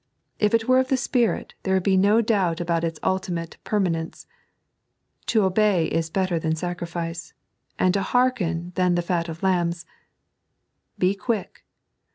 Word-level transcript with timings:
If 0.39 0.55
it 0.55 0.67
were 0.67 0.79
of 0.79 0.87
the 0.87 0.97
Spirit, 0.97 1.53
there 1.61 1.75
would 1.75 1.83
be 1.83 1.95
no 1.95 2.21
doubt 2.21 2.59
about 2.59 2.83
its 2.83 2.99
ultimate 3.03 3.57
per 3.63 3.79
manence. 3.79 4.25
To 5.27 5.43
obey 5.43 5.85
is 5.85 6.09
better 6.09 6.39
than 6.39 6.55
sacrifice, 6.55 7.33
and 7.77 7.93
to 7.93 8.01
hearken 8.01 8.71
than 8.73 8.95
the 8.95 9.03
fat 9.03 9.29
of 9.29 9.43
lambs. 9.43 9.85
Be 10.97 11.13
quick. 11.13 11.65